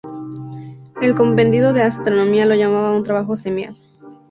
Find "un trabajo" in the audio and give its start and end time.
2.91-3.35